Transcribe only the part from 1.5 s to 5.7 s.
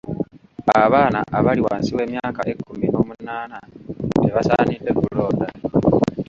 wansi w'emyaka ekkumi n'omunaana tebasaanidde kulonda.